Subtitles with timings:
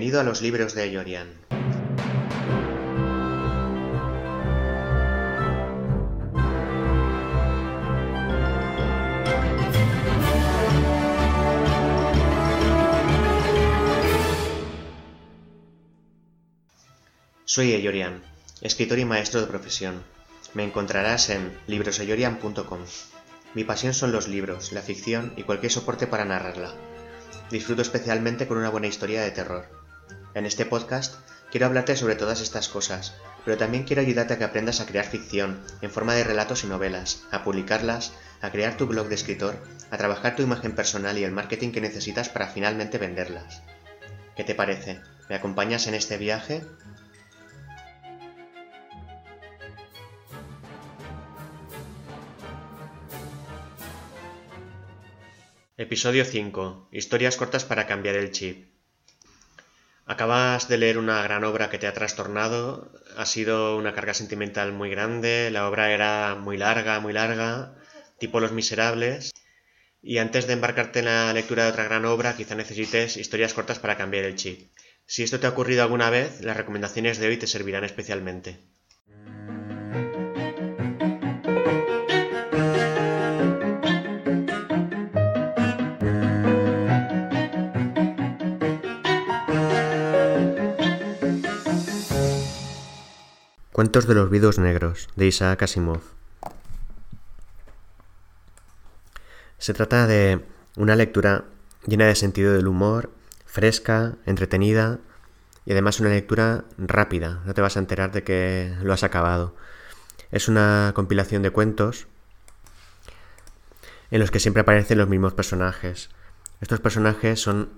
[0.00, 1.28] Bienvenido a los libros de Yorian.
[17.44, 18.22] Soy Eyorian,
[18.62, 20.02] escritor y maestro de profesión.
[20.54, 22.80] Me encontrarás en libroseyorian.com.
[23.52, 26.72] Mi pasión son los libros, la ficción y cualquier soporte para narrarla.
[27.50, 29.79] Disfruto especialmente con una buena historia de terror.
[30.32, 31.16] En este podcast
[31.50, 35.04] quiero hablarte sobre todas estas cosas, pero también quiero ayudarte a que aprendas a crear
[35.04, 39.56] ficción en forma de relatos y novelas, a publicarlas, a crear tu blog de escritor,
[39.90, 43.62] a trabajar tu imagen personal y el marketing que necesitas para finalmente venderlas.
[44.36, 45.00] ¿Qué te parece?
[45.28, 46.62] ¿Me acompañas en este viaje?
[55.76, 56.88] Episodio 5.
[56.92, 58.79] Historias cortas para cambiar el chip.
[60.10, 64.72] Acabas de leer una gran obra que te ha trastornado, ha sido una carga sentimental
[64.72, 67.76] muy grande, la obra era muy larga, muy larga,
[68.18, 69.30] tipo Los Miserables,
[70.02, 73.78] y antes de embarcarte en la lectura de otra gran obra quizá necesites historias cortas
[73.78, 74.72] para cambiar el chip.
[75.06, 78.58] Si esto te ha ocurrido alguna vez, las recomendaciones de hoy te servirán especialmente.
[93.80, 96.02] Cuentos de los vidos negros, de Isaac Asimov.
[99.56, 100.44] Se trata de
[100.76, 101.46] una lectura
[101.86, 103.10] llena de sentido del humor,
[103.46, 104.98] fresca, entretenida
[105.64, 107.40] y además una lectura rápida.
[107.46, 109.56] No te vas a enterar de que lo has acabado.
[110.30, 112.06] Es una compilación de cuentos
[114.10, 116.10] en los que siempre aparecen los mismos personajes.
[116.60, 117.70] Estos personajes son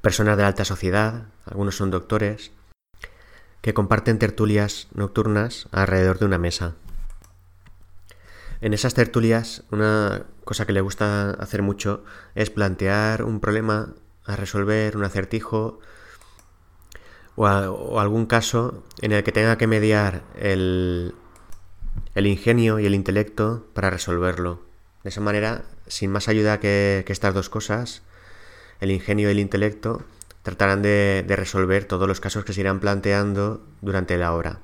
[0.00, 2.50] personas de alta sociedad, algunos son doctores,
[3.60, 6.74] que comparten tertulias nocturnas alrededor de una mesa.
[8.60, 12.04] En esas tertulias, una cosa que le gusta hacer mucho
[12.34, 15.80] es plantear un problema a resolver, un acertijo
[17.36, 21.14] o, algún caso en el que tenga que mediar el,
[22.16, 24.62] el, ingenio y el intelecto para resolverlo.
[25.04, 28.02] De esa manera, sin más ayuda que, que estas dos cosas,
[28.80, 30.02] el ingenio y el intelecto,
[30.48, 34.60] tratarán de, resolver todos los casos que se irán planteando durante la obra.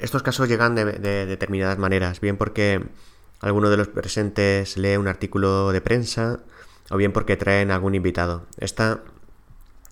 [0.00, 0.84] Estos casos llegan de,
[1.26, 2.82] determinadas maneras, bien porque
[3.40, 6.40] alguno de los presentes lee un artículo de prensa
[6.90, 8.46] o bien porque traen algún invitado.
[8.58, 9.02] Esta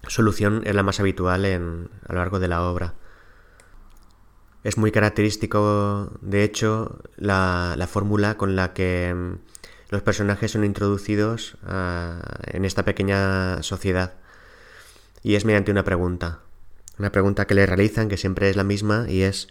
[0.08, 2.94] solución es la más habitual en, a lo largo de la obra.
[4.64, 9.34] Es muy característico, de hecho, la, fórmula con la que mm,
[9.90, 14.14] los personajes son introducidos ah, en esta pequeña sociedad
[15.22, 16.40] y es mediante una pregunta.
[16.98, 19.48] Una pregunta que le realizan, que siempre es la misma, y es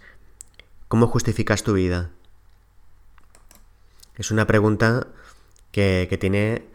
[0.88, 2.12] ¿cómo justificas tu vida?
[4.16, 5.08] Es una pregunta
[5.72, 6.66] que, tiene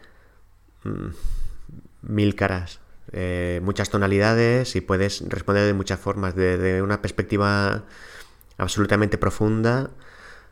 [0.83, 1.09] mm,
[2.03, 2.79] mil caras,
[3.11, 7.83] eh, muchas tonalidades y puedes responder de muchas formas, desde una perspectiva
[8.57, 9.91] absolutamente profunda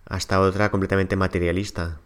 [0.05, 1.99] hasta otra completamente materialista.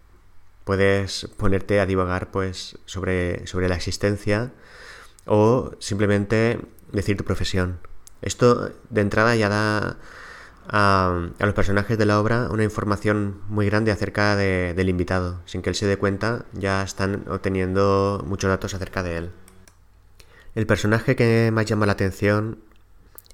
[0.63, 4.51] Puedes ponerte a divagar pues sobre, sobre la existencia
[5.25, 6.59] o simplemente
[6.91, 7.79] decir tu profesión.
[8.21, 9.97] Esto de entrada ya da
[10.67, 15.41] a, los personajes de la obra una información muy grande acerca del invitado.
[15.45, 19.31] Sin que él se dé cuenta, ya están obteniendo muchos datos acerca de él.
[20.55, 22.59] El personaje que más llama la atención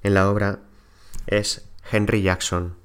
[0.04, 0.60] en la obra
[1.28, 2.76] es Henry Jackson.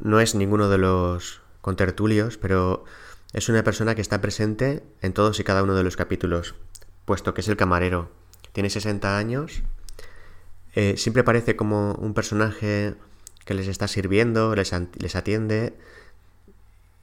[0.00, 2.84] No es ninguno de los contertulios, pero
[3.32, 6.54] es una persona que está presente en todos y cada uno de los capítulos
[7.10, 8.08] puesto que es el camarero.
[8.52, 9.64] Tiene 60 años.
[10.76, 12.94] Eh, siempre parece como un personaje
[13.44, 15.76] que les está sirviendo, les, les atiende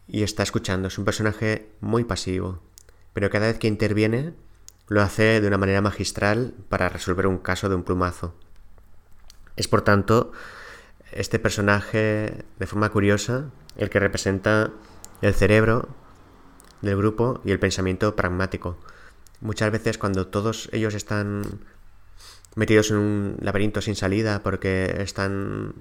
[0.07, 0.87] y está escuchando.
[0.87, 2.61] Es un personaje muy pasivo,
[3.11, 4.31] pero cada vez que interviene
[4.87, 8.33] lo hace de una manera magistral para resolver un caso de un plumazo.
[9.57, 10.31] Es por tanto
[11.11, 14.71] este personaje de forma curiosa el que representa
[15.21, 15.89] el cerebro
[16.81, 18.77] del grupo y el pensamiento pragmático.
[19.41, 21.43] Muchas veces cuando todos ellos están
[22.55, 25.75] metidos en un laberinto sin salida porque están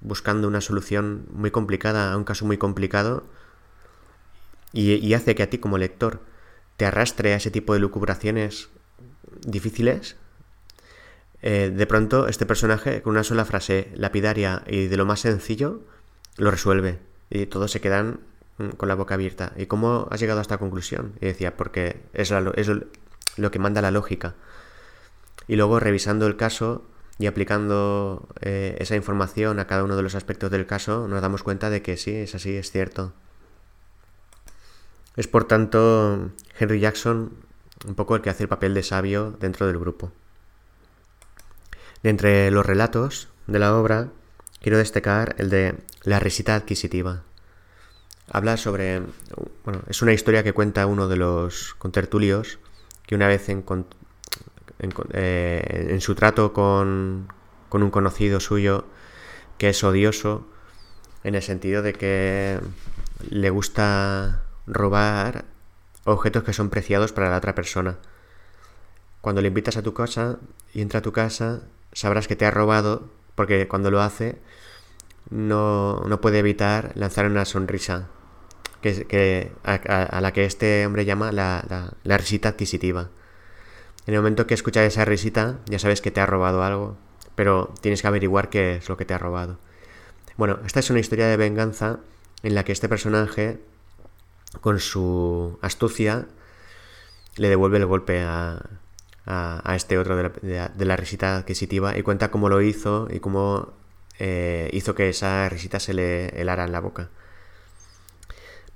[0.00, 3.24] buscando una solución muy complicada a un caso muy complicado
[4.72, 6.20] y, hace que a ti como lector
[6.76, 8.68] te arrastre a ese tipo de lucubraciones
[9.40, 10.16] difíciles,
[11.40, 15.80] eh, de pronto este personaje con una sola frase lapidaria y de lo más sencillo
[16.36, 16.98] lo resuelve
[17.30, 18.20] y todos se quedan
[18.76, 19.52] con la boca abierta.
[19.56, 21.12] ¿Y cómo has llegado a esta conclusión?
[21.20, 22.70] Y decía, porque es, es
[23.36, 24.34] lo que manda la lógica.
[25.48, 26.84] y luego revisando el caso
[27.18, 31.42] y aplicando eh, esa información a cada uno de los aspectos del caso, nos damos
[31.42, 33.12] cuenta de que sí, es así, es cierto.
[35.16, 37.32] Es por tanto Henry Jackson
[37.86, 40.12] un poco el que hace el papel de sabio dentro del grupo.
[42.02, 44.08] De entre los relatos de la obra,
[44.60, 47.22] quiero destacar el de La risita adquisitiva.
[48.30, 49.02] Habla sobre.
[49.64, 52.58] Bueno, es una historia que cuenta uno de los contertulios
[53.06, 53.64] que una vez en,
[55.12, 57.28] eh, en su trato con,
[57.68, 58.84] con un conocido suyo
[59.58, 60.46] que es odioso
[61.22, 62.60] en el sentido de que
[63.30, 65.44] le gusta robar
[66.04, 67.98] objetos que son preciados para la otra persona.
[69.20, 70.38] Cuando le invitas a tu casa
[70.74, 71.62] y entra a tu casa,
[71.92, 74.38] sabrás que te ha robado, porque cuando lo hace
[75.30, 78.08] no, no puede evitar lanzar una sonrisa,
[78.80, 83.10] que, a, la que este hombre llama la, la, risita adquisitiva.
[84.06, 86.96] En el momento que escuchas esa risita, ya sabes que te ha robado algo,
[87.34, 89.58] pero tienes que averiguar qué es lo que te ha robado.
[90.36, 91.98] Bueno, esta es una historia de venganza
[92.42, 93.58] en la que este personaje
[94.60, 96.26] con su astucia,
[97.36, 98.62] le devuelve el golpe a,
[99.26, 103.72] a, este otro de la, risita adquisitiva y cuenta cómo lo hizo y cómo
[104.18, 107.10] eh, hizo que esa risita se le helara en la boca.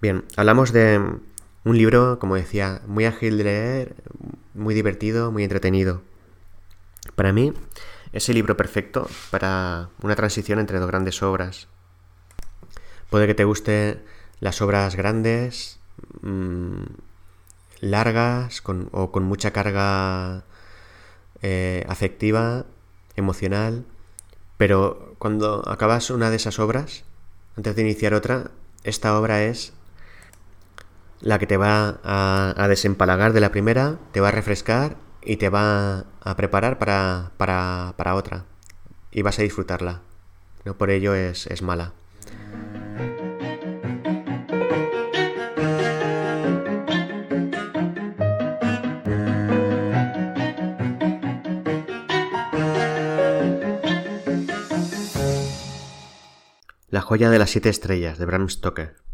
[0.00, 0.98] Bien, hablamos de
[1.64, 3.96] un libro, como decía, muy ágil de leer,
[4.54, 6.00] muy divertido, muy entretenido.
[7.16, 7.52] Para mí,
[8.14, 11.68] es el libro perfecto para una transición entre dos grandes obras.
[13.10, 14.02] Puede que te guste
[14.40, 15.78] las obras grandes,
[16.22, 16.84] mm,
[17.82, 18.62] largas
[18.92, 20.44] o con mucha carga
[21.42, 22.64] eh, afectiva,
[23.16, 23.84] emocional,
[24.56, 27.04] pero cuando acabas una de esas obras,
[27.58, 28.50] antes de iniciar otra,
[28.82, 29.74] esta obra es
[31.20, 35.48] la que te va a, desempalagar de la primera, te va a refrescar y te
[35.48, 38.46] va a preparar para, para, otra.
[39.10, 40.02] Y vas a disfrutarla.
[40.64, 41.92] No por ello es mala.
[56.90, 59.09] La joya de las siete estrellas de Bram Stoker.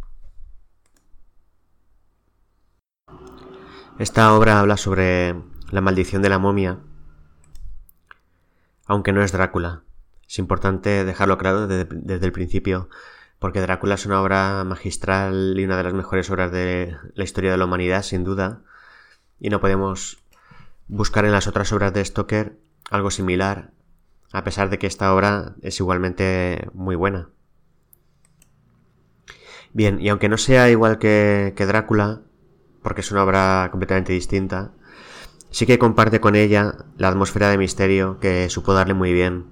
[3.99, 5.35] Esta obra habla sobre
[5.71, 6.81] la maldición de la momia,
[8.85, 9.85] aunque no es Drácula.
[10.29, 12.91] Es importante dejarlo claro desde, el principio,
[13.39, 17.51] porque Drácula es una obra magistral y una de las mejores obras de la historia
[17.51, 18.61] de la humanidad, sin duda,
[19.41, 20.19] y no podemos
[20.89, 22.59] buscar en las otras obras de Stoker
[22.91, 23.71] algo similar,
[24.31, 27.31] a pesar de que esta obra es igualmente muy buena.
[29.73, 32.21] Bien, y aunque no sea igual que, Drácula,
[32.87, 34.71] porque es una obra completamente distinta,
[35.51, 39.47] sí que comparte con ella la atmósfera de misterio que supo darle muy bien.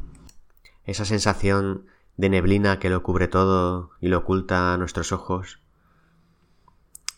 [0.84, 1.86] Esa sensación
[2.16, 5.58] de neblina que lo cubre todo y lo oculta a nuestros ojos.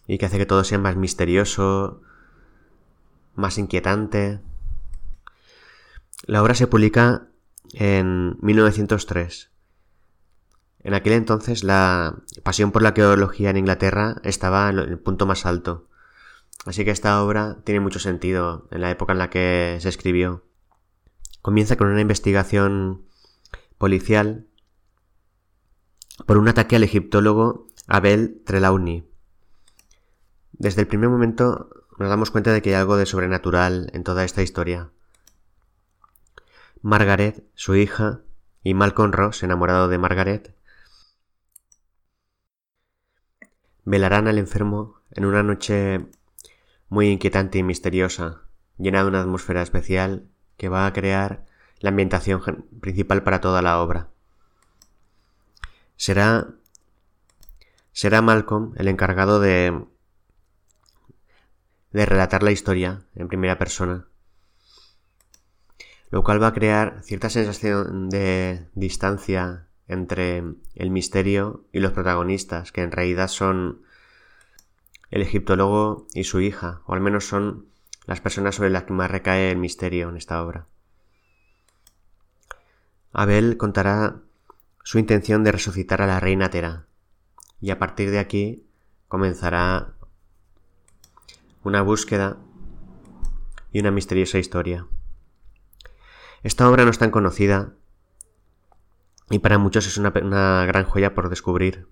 [0.07, 2.01] Y que hace que todo sea más misterioso,
[3.35, 4.41] más inquietante.
[6.23, 7.27] La obra se publica
[7.75, 9.51] en 1903
[10.87, 12.15] en aquel entonces la
[12.45, 15.89] pasión por la arqueología en Inglaterra estaba en el punto más alto.
[16.67, 20.45] Así que esta obra tiene mucho sentido en la época en la que se escribió.
[21.41, 23.07] Comienza con una investigación
[23.79, 24.49] policial
[26.27, 29.09] por un ataque al egiptólogo Abel Trelawney.
[30.53, 34.25] Desde el primer momento nos damos cuenta de que hay algo de sobrenatural en toda
[34.25, 34.91] esta historia.
[36.83, 38.23] Margaret, su hija,
[38.65, 40.57] y Malcolm Ross, enamorado de Margaret,
[43.85, 46.09] velarán al enfermo en una noche
[46.89, 48.43] muy inquietante y misteriosa,
[48.79, 51.45] llena de una atmósfera especial que va a crear
[51.81, 52.41] la ambientación
[52.81, 54.11] principal para toda la obra.
[55.97, 56.49] Será
[57.93, 59.87] será Malcolm el encargado de
[61.93, 64.07] de relatar la historia en primera persona,
[66.11, 70.43] lo cual va a crear cierta sensación de distancia entre
[70.75, 73.83] el misterio y los protagonistas, que en realidad son
[75.11, 77.67] el egiptólogo y su hija, o al menos son
[78.07, 80.67] las personas sobre las que más recae el misterio en esta obra.
[83.13, 84.21] Abel contará
[84.83, 86.87] su intención de resucitar a la reina Tera,
[87.61, 88.67] y a partir de aquí
[89.09, 89.95] comenzará
[91.63, 92.37] una búsqueda
[93.73, 94.87] y una misteriosa historia.
[96.43, 97.73] Esta obra no es tan conocida
[99.31, 101.89] y para muchos es una, gran joya por descubrir.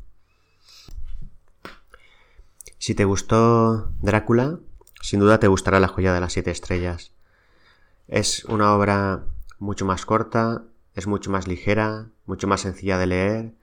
[2.84, 4.58] Si te gustó Drácula,
[5.00, 7.12] sin duda te gustará la joya de las siete estrellas.
[8.08, 9.24] Es una obra
[9.58, 10.64] mucho más corta,
[10.94, 13.54] es mucho más ligera, mucho más sencilla de leer,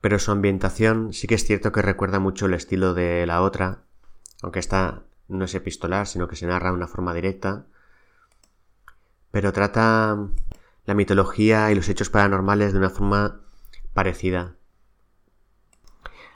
[0.00, 3.84] pero su ambientación sí que es cierto que recuerda mucho el estilo de la otra,
[4.42, 7.66] aunque esta no es epistolar, sino que se narra de una forma directa,
[9.30, 10.18] pero trata
[10.86, 13.42] la mitología y los hechos paranormales de una forma
[13.94, 14.56] parecida.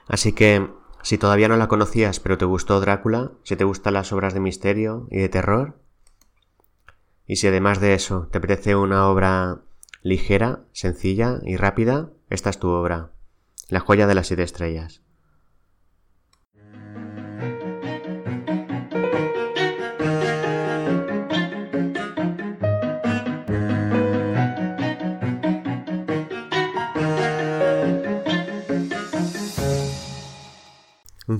[0.06, 4.12] Así que, si todavía no la conocías pero te gustó Drácula, si te gustan las
[4.12, 5.78] obras de misterio y de terror,
[7.26, 9.62] y si además de eso te parece una obra
[10.02, 13.12] ligera, sencilla y rápida, esta es tu obra,
[13.68, 15.02] La joya de las siete estrellas.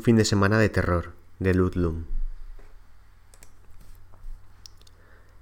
[0.03, 2.07] Fin de semana de terror, de Ludlum.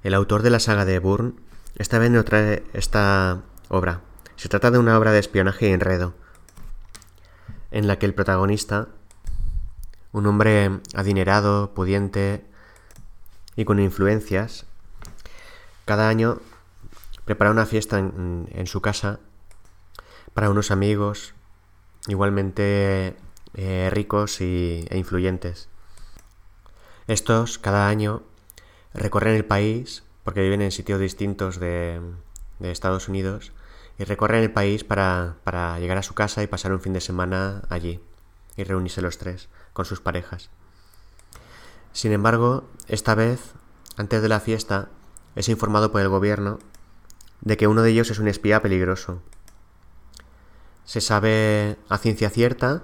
[0.03, 1.41] El autor de la saga de Burn
[1.77, 3.41] esta vez nos trae esta
[3.71, 4.03] obra.
[4.37, 6.13] Se trata de una obra de espionaje y enredo,
[7.71, 8.89] en la que el protagonista,
[10.13, 12.45] un hombre adinerado, pudiente
[13.57, 14.67] y con influencias,
[15.87, 16.39] cada año
[17.25, 19.21] prepara una fiesta en su casa
[20.35, 21.33] para unos amigos
[22.09, 23.17] igualmente
[23.55, 25.69] eh, ricos y, e influyentes.
[27.07, 28.23] Estos cada año
[28.95, 32.01] recorren el país, porque viven en sitios distintos de,
[32.59, 33.53] de Estados Unidos,
[33.99, 37.01] y recorren el país para, para llegar a su casa y pasar un fin de
[37.01, 38.01] semana allí,
[38.57, 40.51] y reunirse los tres con sus parejas.
[41.93, 43.53] Sin embargo, esta vez,
[43.97, 44.89] antes de la fiesta,
[45.35, 46.59] es informado por el gobierno
[47.41, 49.23] de que uno de ellos es un espía peligroso.
[50.85, 52.83] Se sabe a ciencia cierta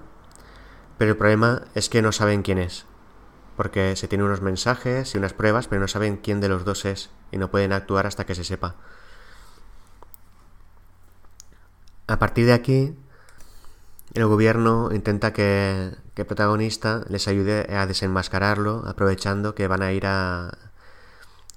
[0.98, 2.86] pero el problema es que no saben quién es.
[3.56, 6.84] Porque se tienen unos mensajes y unas pruebas, pero no saben quién de los dos
[6.84, 7.10] es.
[7.30, 8.76] Y no pueden actuar hasta que se sepa.
[12.06, 12.94] A partir de aquí,
[14.14, 19.92] el gobierno intenta que, que el protagonista les ayude a desenmascararlo, aprovechando que van a
[19.92, 20.56] ir a,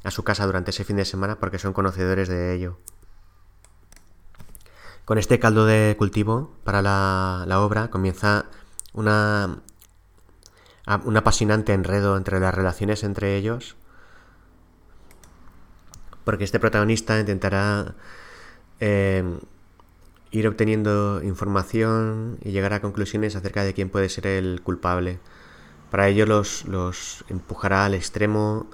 [0.04, 2.78] a su casa durante ese fin de semana porque son conocedores de ello.
[5.06, 8.46] Con este caldo de cultivo para la, la obra comienza
[8.94, 9.60] una,
[11.04, 13.76] un apasionante enredo entre las relaciones entre ellos,
[16.24, 17.96] porque este protagonista intentará
[18.80, 19.24] eh,
[20.32, 25.20] ir obteniendo información y llegar a conclusiones acerca de quién puede ser el culpable.
[25.90, 28.70] Para ello los, los empujará al extremo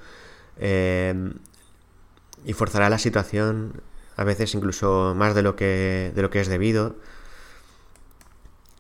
[0.58, 1.34] eh,
[2.46, 3.82] y forzará la situación,
[4.18, 6.96] a veces incluso más de lo que, de lo que es debido,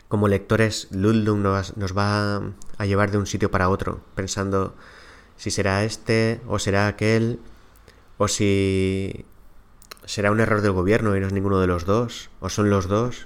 [0.07, 2.41] como lectores, Ludlum nos, va
[2.77, 4.75] a llevar de un sitio para otro, pensando
[5.35, 7.39] si será este o será aquel,
[8.17, 9.25] o si
[10.05, 12.87] será un error del gobierno y no es ninguno de los dos, o son los
[12.87, 13.25] dos,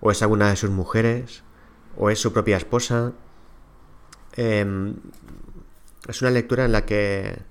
[0.00, 1.42] o es alguna de sus mujeres,
[1.96, 3.12] o es su propia esposa.
[4.36, 4.94] Em,
[6.08, 7.42] es una lectura en la que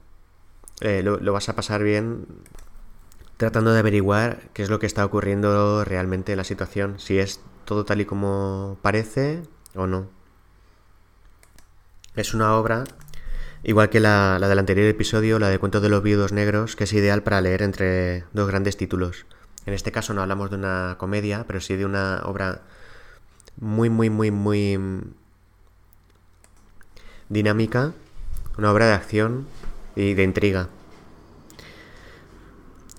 [0.80, 2.26] eh, lo, lo, vas a pasar bien
[3.38, 7.42] tratando de averiguar qué es lo que está ocurriendo realmente en la situación, si es
[7.70, 9.44] todo tal y como parece
[9.76, 10.10] o no.
[12.16, 12.84] Es una obra,
[13.62, 16.94] igual que la, del anterior episodio, la de Cuentos de los Viudos Negros, que es
[16.94, 19.28] ideal para leer entre dos grandes títulos.
[19.68, 22.64] En este caso no hablamos de una comedia, pero sí de una obra
[23.62, 24.80] muy, muy, muy, muy
[27.30, 27.94] dinámica,
[28.58, 29.46] una obra de acción
[29.96, 30.70] y de intriga.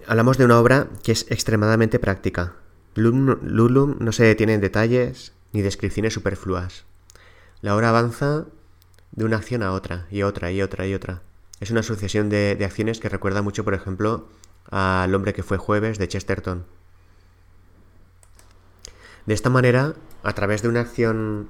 [0.06, 2.54] Hablamos de una obra que es extremadamente práctica,
[2.94, 6.84] Lulum no se detiene en detalles ni descripciones superfluas.
[7.60, 8.46] La hora avanza
[9.12, 11.22] de una acción a otra, y otra, y otra, y otra.
[11.60, 14.28] Es una sucesión de, acciones que recuerda mucho, por ejemplo,
[14.70, 16.64] al hombre que fue jueves de Chesterton.
[19.26, 21.48] De esta manera, a través de una acción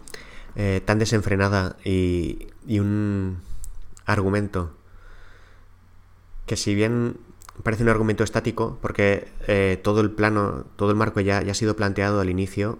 [0.56, 3.40] eh, tan desenfrenada y un
[4.04, 4.74] argumento
[6.46, 7.16] que si bien
[7.62, 11.76] parece un argumento estático porque eh, todo el plano, todo el marco ya, ha sido
[11.76, 12.78] planteado al inicio.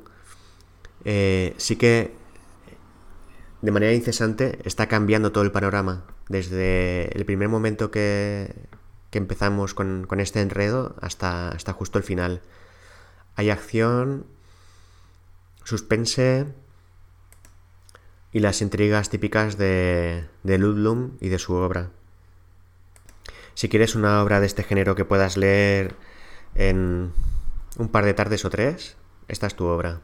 [1.04, 2.14] Eh, sí que
[3.62, 6.04] de manera incesante está cambiando todo el panorama.
[6.28, 8.54] Desde el primer momento que,
[9.12, 12.42] empezamos con, este enredo hasta, hasta justo el final.
[13.36, 14.26] Hay acción,
[15.64, 16.46] suspense
[18.32, 21.90] y las intrigas típicas de Ludlum y de su obra.
[23.60, 25.94] Si quieres una obra de este género que puedas leer
[26.54, 27.12] en
[27.76, 28.96] un par de tardes o tres,
[29.28, 30.00] esta es tu obra.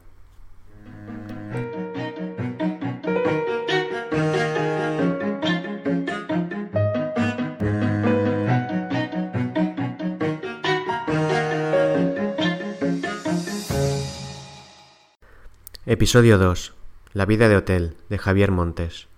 [15.86, 16.74] Episodio 2.
[17.14, 19.08] La vida de hotel de Javier Montes.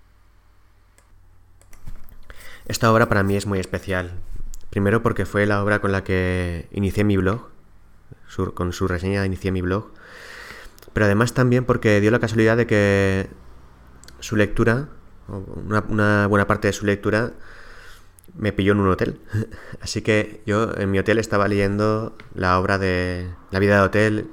[2.68, 4.12] Esta obra para mí es muy especial.
[4.68, 7.48] Primero porque fue la obra con la que inicié mi blog,
[8.54, 9.90] con su reseña inicié mi blog,
[10.92, 13.30] pero además también porque dio la casualidad de que
[14.20, 14.88] su lectura,
[15.28, 17.32] una, buena parte de su lectura,
[18.37, 19.18] me pilló en un hotel.
[19.80, 24.30] Así que yo en mi hotel estaba leyendo la obra de La vida de hotel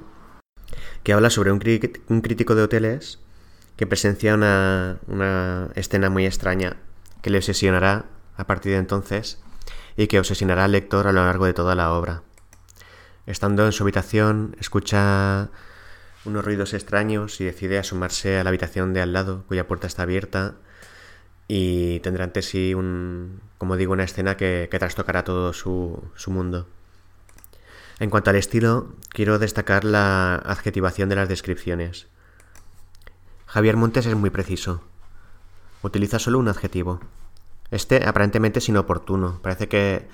[1.02, 3.18] que habla sobre un, crítico de hoteles
[3.76, 6.76] que presencia una escena muy extraña
[7.22, 8.04] que le obsesionará
[8.36, 9.40] a partir de entonces
[9.96, 12.22] y que obsesionará al lector a lo largo de toda la obra.
[13.26, 15.50] Estando en su habitación, escucha
[16.24, 20.02] unos ruidos extraños y decide asomarse a la habitación de al lado, cuya puerta está
[20.02, 20.56] abierta,
[21.48, 26.66] y tendrá ante sí un, como digo, una escena que, trastocará todo su, su mundo.
[27.98, 32.08] En cuanto al estilo, quiero destacar la adjetivación de las descripciones.
[33.46, 34.82] Javier Montes es muy preciso.
[35.82, 37.00] Utiliza solo un adjetivo.
[37.70, 39.40] Este aparentemente es inoportuno.
[39.42, 40.08] Parece que,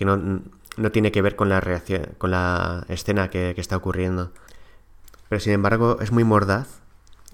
[0.00, 4.32] no, tiene que ver con la, reacción, con la escena que, que está ocurriendo.
[5.28, 6.80] Pero sin embargo es muy mordaz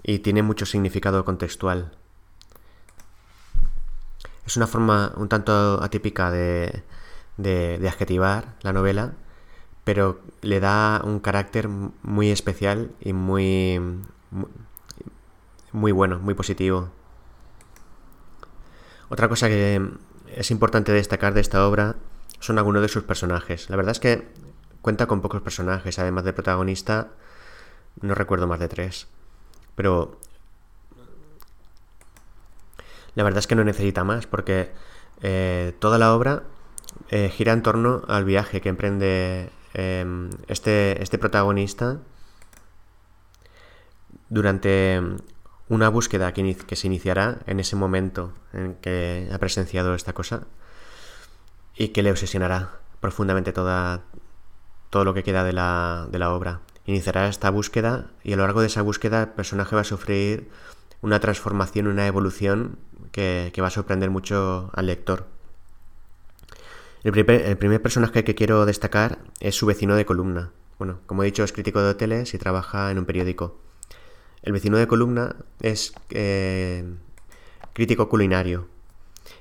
[0.02, 1.92] y tiene mucho significado contextual.
[4.46, 6.82] Es una forma un tanto atípica de,
[7.36, 9.14] de, de adjetivar la novela
[9.84, 13.80] pero le da un carácter muy especial y muy,
[15.72, 16.90] muy bueno, muy positivo.
[19.12, 19.80] Otra cosa que
[20.34, 21.96] es importante destacar de esta obra
[22.40, 23.68] son algunos de sus personajes.
[23.68, 24.26] La verdad es que
[24.80, 27.08] cuenta con pocos personajes, además de protagonista,
[28.00, 29.08] no recuerdo más de tres.
[29.74, 30.18] Pero
[33.14, 34.72] la verdad es que no necesita más, porque
[35.20, 36.44] eh, toda la obra
[37.10, 41.98] eh, gira en torno al viaje que emprende Em, este, este protagonista
[44.28, 45.00] durante
[45.68, 50.46] una búsqueda que, se iniciará en ese momento en que ha presenciado esta cosa
[51.76, 54.02] y que le obsesionará profundamente toda,
[54.90, 56.60] todo lo que queda de la, de la obra.
[56.84, 60.50] Iniciará esta búsqueda y a lo largo de esa búsqueda el personaje va a sufrir
[61.00, 62.78] una transformación, una evolución
[63.10, 65.26] que va a sorprender mucho al lector.
[67.04, 70.52] El primer, personaje que quiero destacar es su vecino de columna.
[70.78, 73.58] Bueno, como he dicho, es crítico de hoteles y trabaja en un periódico.
[74.42, 76.84] El vecino de columna es eh,
[77.72, 78.66] crítico culinario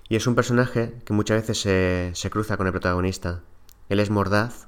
[0.09, 3.41] y es un personaje que muchas veces se, cruza con el protagonista.
[3.89, 4.67] Él es mordaz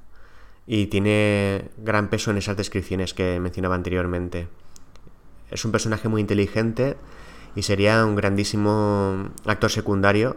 [0.66, 4.48] y tiene gran peso en esas descripciones que mencionaba anteriormente.
[5.52, 6.98] Es un personaje muy inteligente
[7.56, 10.36] y sería un grandísimo actor secundario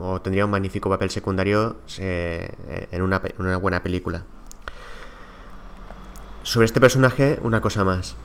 [0.00, 3.20] o tendría un magnífico papel secundario eh, en, una,
[3.58, 4.24] buena película.
[6.44, 8.16] Sobre este personaje, una cosa más.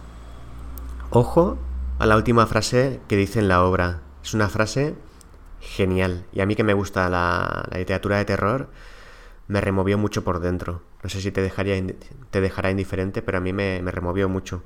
[1.10, 1.58] Ojo
[2.00, 4.02] a la última frase que dice en la obra.
[4.22, 4.94] Es una frase
[5.62, 6.26] genial.
[6.34, 8.70] Y a mí que me gusta la, literatura de terror,
[9.48, 10.82] me removió mucho por dentro.
[11.04, 11.82] No sé si te, dejaría,
[12.30, 14.64] te dejará indiferente, pero a mí me, removió mucho.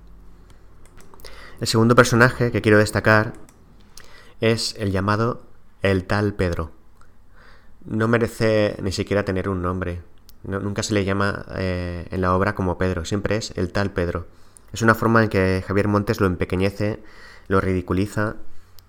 [1.59, 3.33] El segundo personaje que quiero destacar
[4.39, 5.43] es el llamado
[5.83, 6.71] el tal Pedro.
[7.85, 10.01] No merece ni siquiera tener un nombre.
[10.41, 14.25] nunca se le llama eh, en la obra como Pedro, siempre es el tal Pedro.
[14.73, 16.99] Es una forma en que Javier Montes lo empequeñece,
[17.47, 18.35] lo ridiculiza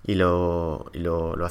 [0.05, 1.47] y lo, y lo, lo,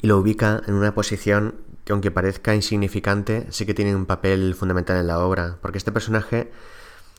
[0.00, 4.54] y lo ubica en una posición que aunque parezca insignificante, sí que tiene un papel
[4.54, 6.50] fundamental en la obra, porque este personaje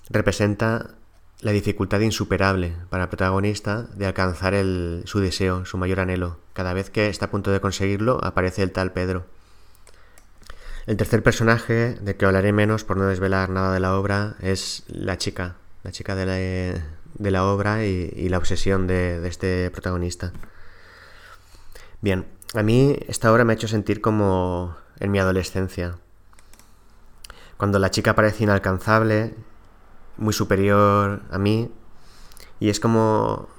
[0.10, 0.96] representa
[1.42, 6.38] la dificultad insuperable para el protagonista de alcanzar el, su deseo, su mayor anhelo.
[6.54, 9.26] Cada vez que está a punto de conseguirlo, aparece el tal Pedro.
[10.88, 14.84] El tercer personaje, de que hablaré menos por no desvelar nada de la obra, es
[14.88, 16.82] la chica, la chica de
[17.20, 20.32] la, obra y, la obsesión de, de este protagonista.
[22.02, 25.96] Bien, a mí esta obra me ha hecho sentir como en mi adolescencia.
[27.58, 29.34] Cuando la chica parece inalcanzable
[30.18, 31.72] muy superior a mí
[32.60, 33.50] y es como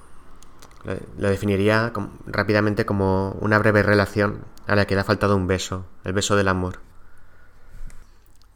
[1.17, 1.91] lo definiría
[2.25, 6.37] rápidamente como una breve relación a la que le ha faltado un beso, el beso
[6.37, 6.86] del amor.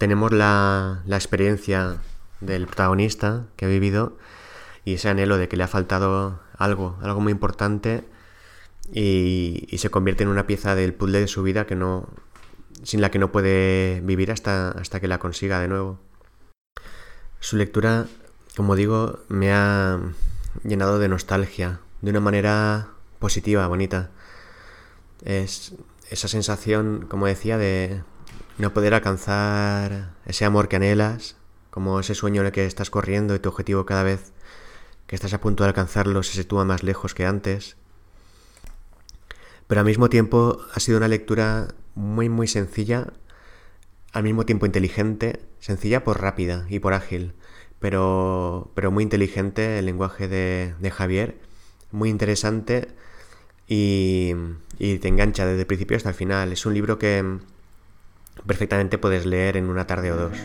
[0.02, 1.98] Tenemos la, la experiencia
[2.40, 4.18] del protagonista que ha vivido
[4.84, 8.04] y ese anhelo de que le ha faltado algo, algo muy importante
[8.92, 12.10] y, se convierte en una pieza del puzzle de su vida que no,
[12.82, 16.00] sin la que no puede vivir hasta, hasta que la consiga de nuevo.
[17.40, 18.08] Su lectura,
[18.58, 20.00] como digo, me ha
[20.64, 22.88] llenado de nostalgia, de una manera
[23.20, 24.10] positiva, bonita.
[25.24, 25.76] Es
[26.10, 28.02] esa sensación, como decía, de
[28.62, 31.36] no poder alcanzar ese amor que anhelas,
[31.72, 34.32] como ese sueño en el que estás corriendo y tu objetivo cada vez
[35.08, 37.76] que estás a punto de alcanzarlo se sitúa más lejos que antes.
[39.68, 43.08] Pero al mismo tiempo ha sido una lectura muy muy sencilla,
[44.14, 47.34] al mismo tiempo inteligente, sencilla por rápida y por ágil,
[47.80, 51.38] pero, pero muy inteligente el lenguaje de, de Javier,
[51.92, 52.90] muy interesante
[53.68, 54.34] y,
[54.78, 56.52] y te engancha desde el principio hasta el final.
[56.52, 57.40] Es un libro que
[58.46, 60.38] perfectamente puedes leer en una tarde o dos.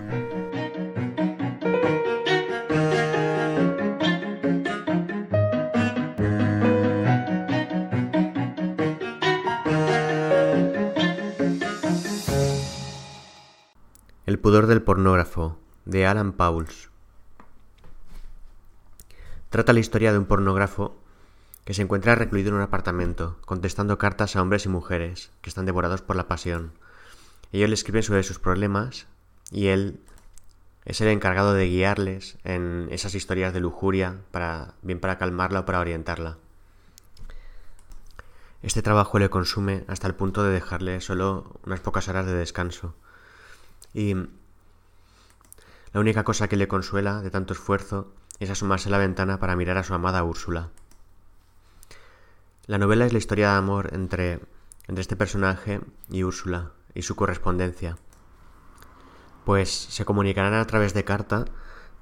[14.26, 16.90] El pudor del pornógrafo, de Alan Pauls.
[19.50, 20.96] Trata la historia de un pornógrafo
[21.64, 25.64] que se encuentra recluido en un apartamento, contestando cartas a hombres y mujeres que están
[25.64, 26.72] devorados por la pasión.
[27.52, 29.06] Ellos le escriben sobre sus problemas
[29.50, 30.00] y él
[30.84, 35.64] es el encargado de guiarles en esas historias de lujuria, para, bien para calmarla o
[35.64, 36.38] para orientarla.
[38.62, 42.94] Este trabajo le consume hasta el punto de dejarle solo unas pocas horas de descanso.
[43.94, 49.38] Y la única cosa que le consuela de tanto esfuerzo es asomarse a la ventana
[49.38, 50.70] para mirar a su amada Úrsula.
[52.66, 54.40] La novela es la historia de amor entre,
[54.88, 55.80] entre este personaje
[56.10, 57.98] y Úrsula y su correspondencia.
[59.44, 61.44] Pues se comunicarán a través de carta,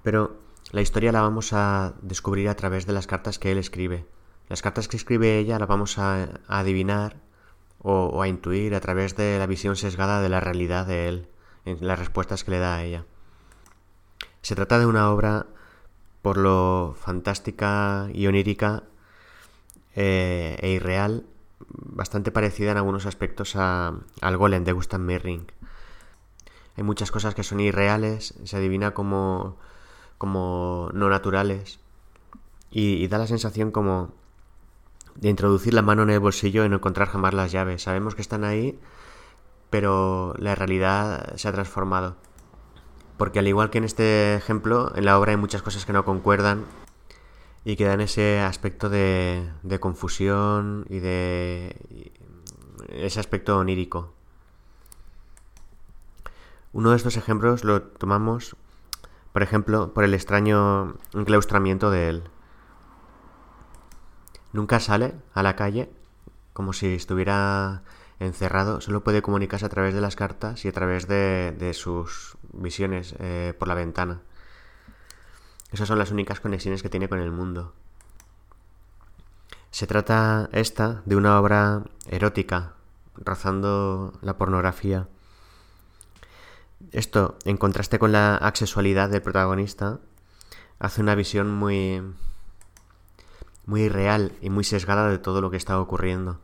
[0.02, 0.38] pero
[0.70, 4.06] la historia la vamos a descubrir a través de las cartas que él escribe.
[4.48, 7.16] Las cartas que escribe ella las vamos a, adivinar
[7.80, 11.28] o, a intuir a través de la visión sesgada de la realidad de él,
[11.64, 13.04] en las respuestas que le da a ella.
[14.42, 15.46] Se trata de una obra
[16.22, 18.84] por lo fantástica y onírica
[19.94, 21.26] eh, e irreal,
[21.68, 25.52] bastante parecida en algunos aspectos a, al golem de Gustav Meyrink.
[26.76, 29.56] Hay muchas cosas que son irreales, se adivina como,
[30.18, 31.78] como no naturales
[32.70, 34.12] y, y da la sensación como
[35.14, 37.82] de introducir la mano en el bolsillo y no encontrar jamás las llaves.
[37.82, 38.78] Sabemos que están ahí,
[39.70, 42.16] pero la realidad se ha transformado.
[43.16, 46.04] Porque al igual que en este ejemplo, en la obra hay muchas cosas que no
[46.04, 46.64] concuerdan
[47.64, 52.12] y que dan ese aspecto de, de confusión y de
[52.88, 54.12] ese aspecto onírico.
[56.72, 58.56] Uno de estos ejemplos lo tomamos,
[59.32, 62.24] por ejemplo, por el extraño enclaustramiento de él.
[64.52, 65.90] Nunca sale a la calle
[66.52, 67.82] como si estuviera
[68.20, 72.36] encerrado, solo puede comunicarse a través de las cartas y a través de, de sus
[72.52, 74.22] visiones eh, por la ventana.
[75.74, 77.72] Esas son las únicas conexiones que tiene con el mundo.
[79.72, 82.74] Se trata esta de una obra erótica,
[83.16, 85.08] rozando la pornografía.
[86.92, 89.98] Esto, en contraste con la asexualidad del protagonista,
[90.78, 92.04] hace una visión muy
[93.66, 96.38] muy real y muy sesgada de todo lo que está ocurriendo.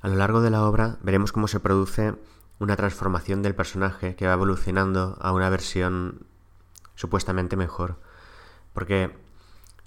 [0.00, 2.12] A lo largo de la obra veremos cómo se produce
[2.58, 6.26] una transformación del personaje que va evolucionando a una versión
[7.00, 7.96] supuestamente mejor.
[8.74, 9.10] Porque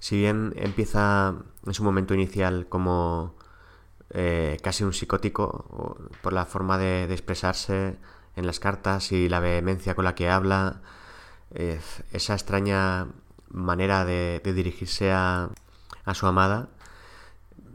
[0.00, 3.34] si bien empieza en su momento inicial como
[4.10, 7.96] eh, casi un psicótico por la forma de, expresarse
[8.36, 10.82] en las cartas y la vehemencia con la que habla,
[11.52, 11.80] eh,
[12.12, 13.06] esa extraña
[13.48, 15.50] manera de, dirigirse a,
[16.04, 16.68] a, su amada,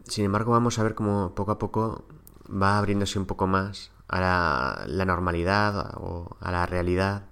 [0.04, 2.04] sin embargo vamos a ver cómo poco a poco
[2.50, 7.29] va abriéndose un poco más a la normalidad o a la realidad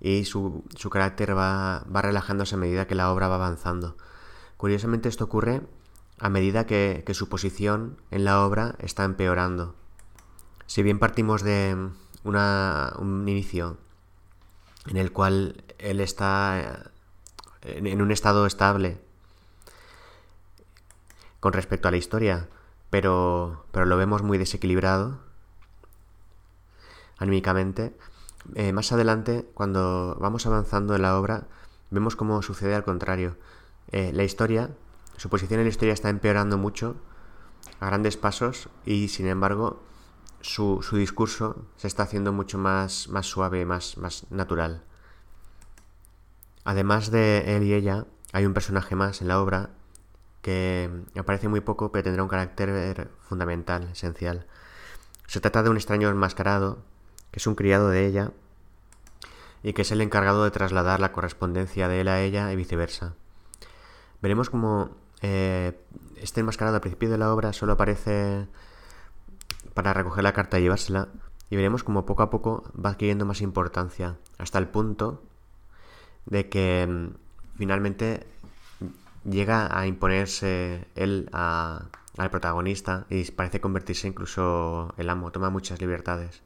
[0.00, 3.96] y su, su carácter va, va, relajándose a medida que la obra va avanzando.
[4.56, 5.62] Curiosamente esto ocurre
[6.18, 9.74] a medida que, su posición en la obra está empeorando.
[10.66, 11.76] Si bien partimos de
[12.24, 13.78] una, un inicio
[14.86, 16.90] en el cual él está
[17.62, 19.00] en, en un estado estable
[21.40, 22.48] con respecto a la historia,
[22.90, 25.20] pero, pero lo vemos muy desequilibrado
[27.20, 27.94] anímicamente,
[28.54, 31.46] eh, más adelante, cuando vamos avanzando en la obra,
[31.90, 33.36] vemos cómo sucede al contrario.
[33.92, 34.70] Eh, la historia,
[35.16, 36.96] su posición en la historia está empeorando mucho,
[37.80, 39.82] a grandes pasos, y sin embargo,
[40.40, 44.82] su, su discurso se está haciendo mucho más, más suave, más, más natural.
[46.64, 49.70] Además de él y ella, hay un personaje más en la obra
[50.42, 54.46] que aparece muy poco, pero tendrá un carácter fundamental, esencial.
[55.26, 56.82] Se trata de un extraño enmascarado
[57.30, 58.32] que es un criado de ella
[59.62, 63.14] y que es el encargado de trasladar la correspondencia de él a ella y viceversa.
[64.22, 64.90] Veremos como
[65.22, 65.78] eh,
[66.16, 68.46] este enmascarado al principio de la obra solo aparece
[69.74, 71.08] para recoger la carta y llevársela,
[71.50, 75.22] y veremos como poco a poco va adquiriendo más importancia, hasta el punto
[76.26, 78.26] de que mm, finalmente
[79.24, 86.42] llega a imponerse él al protagonista y parece convertirse incluso el amo, toma muchas libertades.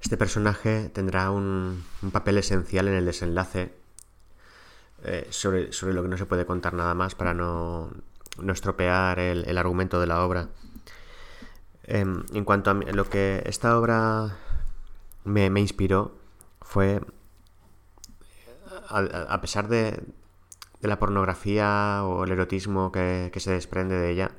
[0.00, 3.74] Este personaje tendrá un, papel esencial en el desenlace
[5.04, 7.90] eh, sobre, lo que no se puede contar nada más para no,
[8.48, 10.48] estropear el, argumento de la obra.
[11.84, 14.36] Em, en cuanto a lo que esta obra
[15.24, 16.16] me, inspiró
[16.60, 17.00] fue,
[18.88, 20.00] a, pesar de,
[20.80, 24.30] la pornografía o el erotismo que, se desprende de ella,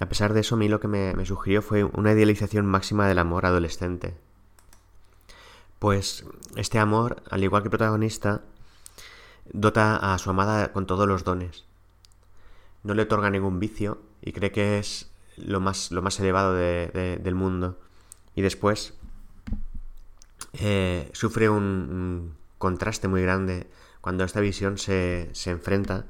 [0.00, 3.18] a pesar de eso a mí lo que me sugirió fue una idealización máxima del
[3.18, 4.16] amor adolescente
[5.84, 6.24] pues
[6.56, 8.40] este amor, al igual que el protagonista,
[9.52, 11.66] dota a su amada con todos los dones.
[12.84, 17.34] No le otorga ningún vicio y cree que es lo más, lo más elevado del
[17.34, 17.78] mundo.
[18.34, 18.94] Y después
[20.54, 23.66] eh, sufre un, contraste muy grande
[24.00, 26.06] cuando esta visión se, se enfrenta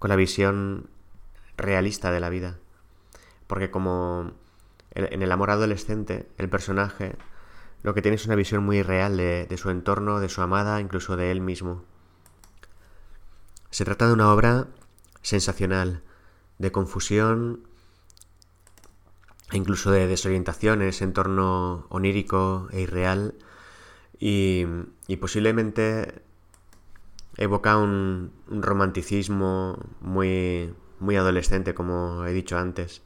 [0.00, 0.90] con la visión
[1.56, 2.58] realista de la vida.
[3.46, 4.32] Porque como
[4.90, 7.14] en el amor adolescente, el personaje
[7.82, 11.16] lo que tiene es una visión muy real de, su entorno, de su amada, incluso
[11.16, 11.84] de él mismo.
[13.70, 14.68] Se trata de una obra
[15.22, 16.02] sensacional,
[16.58, 17.66] de confusión
[19.50, 23.34] e incluso de desorientación en ese entorno onírico e irreal
[24.18, 24.64] y,
[25.20, 26.22] posiblemente
[27.36, 33.02] evoca un, un, romanticismo muy, muy adolescente, como he dicho antes.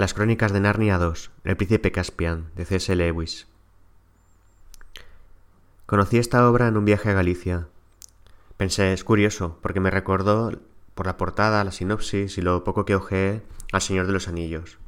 [0.00, 2.96] Las crónicas de Narnia 2, El príncipe Caspian, de C.S.
[2.96, 3.46] Lewis.
[5.84, 7.68] Conocí esta obra en un viaje a Galicia.
[8.56, 10.52] Pensé, es curioso, porque me recordó,
[10.94, 14.78] por la portada, la sinopsis y lo poco que ojeé, al Señor de los Anillos.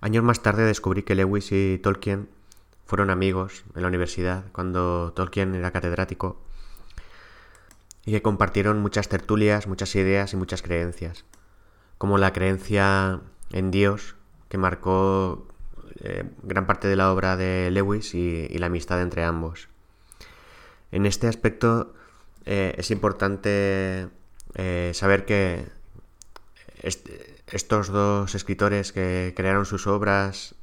[0.00, 2.30] Años más tarde descubrí que Lewis y Tolkien
[2.86, 6.40] fueron amigos en la universidad cuando Tolkien era catedrático
[8.06, 11.26] y que compartieron muchas tertulias, muchas ideas y muchas creencias
[12.00, 13.20] como la creencia
[13.52, 14.16] en Dios
[14.48, 15.46] que marcó
[16.02, 19.68] eh, gran parte de la obra de Lewis y, la amistad entre ambos.
[20.92, 21.92] En este aspecto
[22.46, 24.08] eh, es importante
[24.54, 25.66] eh, saber que
[27.52, 30.54] estos dos escritores que crearon sus obras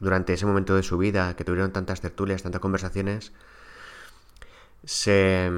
[0.00, 3.32] durante ese momento de su vida, que tuvieron tantas tertulias, tantas conversaciones,
[4.84, 5.50] se,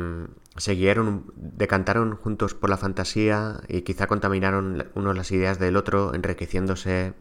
[0.57, 6.15] se guiaron, decantaron juntos por la fantasía y quizá contaminaron uno las ideas del otro,
[6.15, 7.15] enriqueciéndose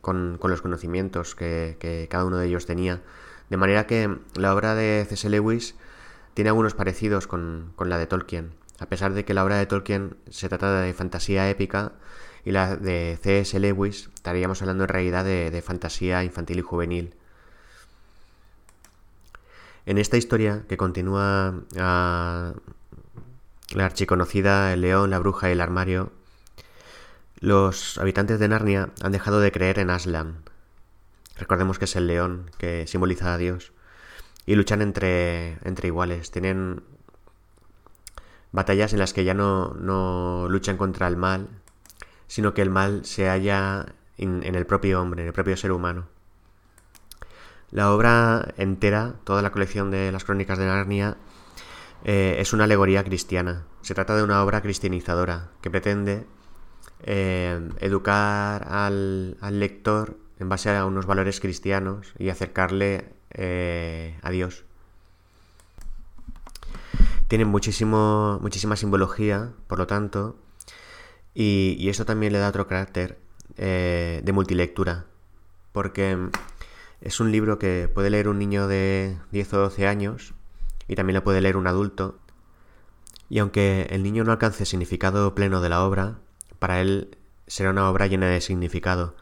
[0.00, 3.02] con, los conocimientos que, cada uno de ellos tenía.
[3.48, 5.28] De manera que la obra de C.S.
[5.28, 5.74] Lewis
[6.34, 8.52] tiene algunos parecidos con, la de Tolkien.
[8.78, 11.92] A pesar de que la obra de Tolkien se trata de fantasía épica
[12.44, 13.58] y la de C.S.
[13.58, 17.14] Lewis estaríamos hablando en realidad de fantasía infantil y juvenil.
[19.86, 22.54] En esta historia, que continúa la
[23.74, 26.12] archiconocida El león, la bruja y el armario,
[27.40, 30.42] los habitantes de Narnia han dejado de creer en Aslan.
[31.38, 33.72] Recordemos que es el león que simboliza a Dios.
[34.44, 36.30] Y luchan entre, entre iguales.
[36.30, 36.82] Tienen
[38.52, 41.48] batallas en las que ya no, no luchan contra el mal,
[42.26, 43.86] sino que el mal se halla
[44.18, 46.06] en el propio hombre, en el propio ser humano.
[47.70, 51.16] La obra entera, toda la colección de las crónicas de Narnia,
[52.04, 53.64] eh, es una alegoría cristiana.
[53.82, 56.26] Se trata de una obra cristianizadora que pretende
[57.04, 64.64] eh, educar al, lector en base a unos valores cristianos y acercarle eh, a Dios.
[67.28, 70.36] Tiene muchísimo, muchísima simbología, por lo tanto,
[71.34, 73.18] y, y eso también le da otro carácter
[73.56, 75.04] de multilectura,
[75.72, 76.30] porque
[77.00, 80.34] es un libro que puede leer un niño de 10 o 12 años
[80.86, 82.18] y también lo puede leer un adulto.
[83.28, 86.18] Y aunque el niño no alcance significado pleno de la obra,
[86.58, 89.14] para él será una obra llena de significado.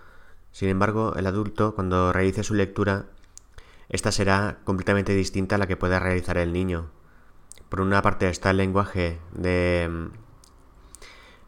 [0.50, 3.06] Sin embargo, el adulto, cuando realice su lectura,
[3.88, 6.90] esta será completamente distinta a la que pueda realizar el niño.
[7.68, 10.06] Por una parte está el lenguaje de mm,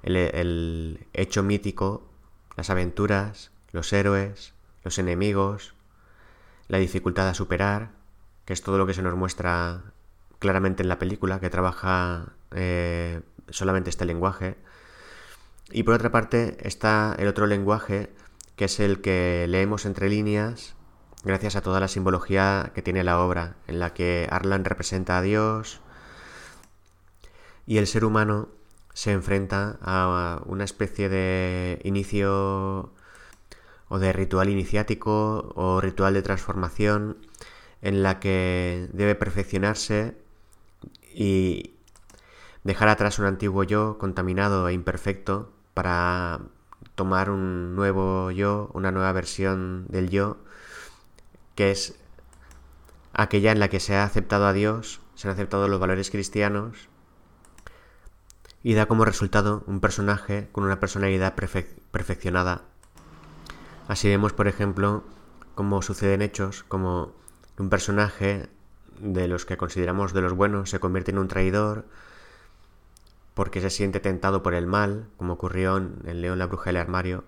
[0.03, 2.07] el hecho mítico,
[2.57, 5.75] las aventuras, los héroes, los enemigos,
[6.71, 7.91] la dificultad a superar,
[8.45, 9.83] que es todo lo que se nos muestra
[10.39, 14.57] claramente en la película, que trabaja eh, solamente este lenguaje.
[15.73, 18.13] Y por otra parte está el otro lenguaje,
[18.55, 20.77] que es el que leemos entre líneas
[21.25, 25.23] gracias a toda la simbología que tiene la obra, en la que Arlan representa a
[25.23, 25.81] Dios
[27.67, 28.49] y el ser humano
[28.95, 32.95] se enfrenta a una especie de inicio
[33.91, 37.19] o de ritual iniciático o ritual de transformación
[37.83, 40.17] en la que debe perfeccionarse
[41.13, 41.75] y
[42.63, 46.41] dejar atrás un antiguo yo contaminado e imperfecto para
[46.95, 50.39] tomar un nuevo yo, una nueva versión del yo,
[51.57, 51.97] que es
[53.13, 56.89] aquella en la que se ha aceptado a Dios, se han aceptado los valores cristianos
[58.63, 62.63] y da como resultado un personaje con una personalidad perfeccionada.
[63.91, 65.03] Así vemos, por ejemplo,
[65.57, 67.13] cómo suceden hechos como
[67.59, 68.49] un personaje
[69.01, 71.87] de los que consideramos de los buenos se convierte en un traidor
[73.35, 76.77] porque se siente tentado por el mal, como ocurrió en el León, la bruja del
[76.77, 77.25] armario.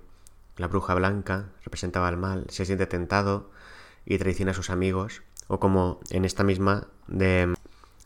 [0.56, 3.50] La bruja blanca representaba el mal, se siente tentado
[4.06, 5.24] y traiciona a sus amigos.
[5.48, 7.56] O como en esta misma de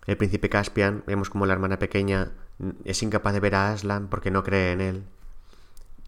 [0.07, 2.33] El príncipe Caspian, vemos como la hermana pequeña
[2.87, 5.05] es incapaz de ver a Aslan porque no cree en él.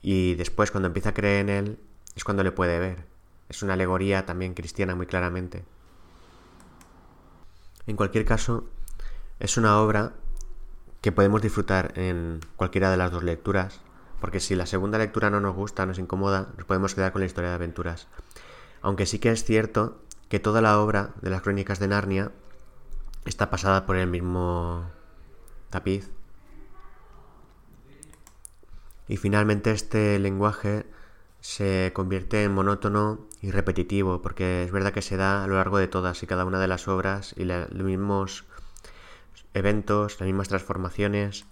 [0.00, 1.78] Y después, cuando empieza a creer en él,
[2.18, 3.06] es cuando le puede ver.
[3.48, 5.64] Es una alegoría también cristiana muy claramente.
[7.86, 8.68] En cualquier caso,
[9.38, 10.14] es una obra
[11.00, 13.80] que podemos disfrutar en cualquiera de las dos lecturas,
[14.20, 17.26] porque si la segunda lectura no nos gusta, nos incomoda, nos podemos quedar con la
[17.26, 18.08] historia de aventuras.
[18.82, 22.32] Aunque sí que es cierto que toda la obra de las crónicas de Narnia
[23.26, 24.90] está pasada por el mismo
[25.70, 26.10] tapiz
[29.06, 30.84] y finalmente este lenguaje
[31.40, 35.78] se convierte en monótono y repetitivo, porque es verdad que se da a lo largo
[35.78, 38.44] de todas y cada una de las obras y los mismos
[39.54, 41.46] eventos, las mismas transformaciones,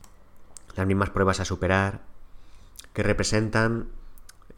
[0.75, 2.03] las mismas pruebas a superar,
[2.93, 3.89] que representan,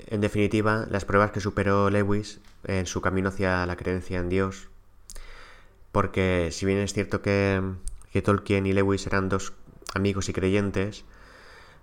[0.07, 4.69] en definitiva, las pruebas que superó Lewis en su camino hacia la creencia en Dios.
[5.93, 7.63] Porque si bien es cierto que,
[8.13, 9.53] que Tolkien y Lewis eran dos
[9.95, 11.05] amigos y creyentes,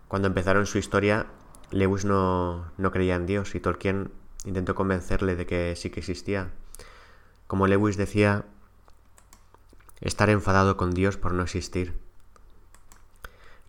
[0.07, 1.27] cuando empezaron su historia,
[1.71, 4.11] Lewis no, no creía en Dios y Tolkien
[4.45, 6.51] intentó convencerle de que sí que existía.
[7.47, 8.45] Como Lewis decía,
[10.01, 11.93] estar enfadado con Dios por no existir,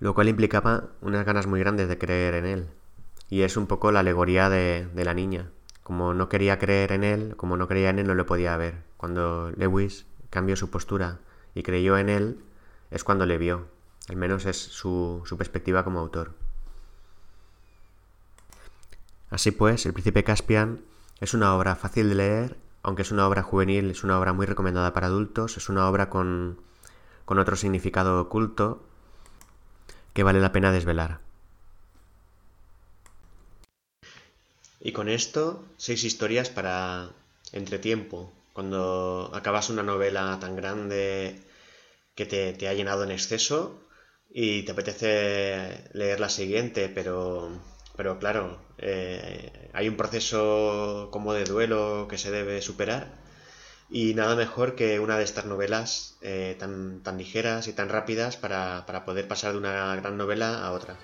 [0.01, 2.67] lo cual implicaba unas ganas muy grandes de creer en Él.
[3.29, 5.51] Y es un poco la alegoría de, de, la niña.
[5.83, 8.85] Como no quería creer en Él, como no creía en Él, no lo podía ver.
[8.97, 11.19] Cuando Lewis cambió su postura
[11.55, 12.41] y creyó en Él,
[12.91, 13.67] es cuando le vio.
[14.09, 16.35] Al menos es su, perspectiva como autor.
[19.31, 20.85] Así pues, El Príncipe Caspian
[21.21, 24.47] es una obra fácil de leer, aunque es una obra juvenil, es una obra muy
[24.47, 26.61] recomendada para adultos, es una obra con,
[27.25, 28.83] con otro significado oculto
[30.13, 31.21] que vale la pena desvelar.
[34.81, 37.11] Y con esto, seis historias para
[37.53, 38.33] entretiempo.
[38.53, 41.43] Cuando acabas una novela tan grande
[42.15, 43.81] que te, te ha llenado en exceso,
[44.31, 47.51] y te apetece leer la siguiente, pero,
[47.97, 53.19] pero claro, eh, hay un proceso como de duelo que se debe superar
[53.89, 58.37] y nada mejor que una de estas novelas eh, tan, tan ligeras y tan rápidas
[58.37, 61.01] para, para poder pasar de una gran novela a otra.